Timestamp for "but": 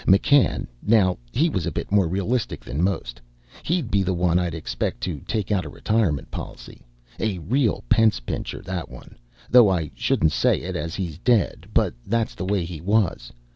11.71-11.93